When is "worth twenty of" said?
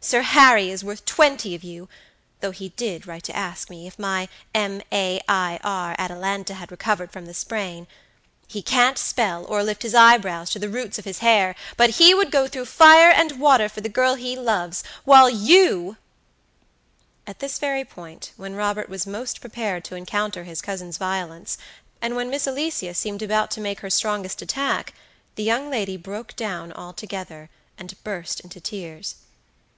0.84-1.64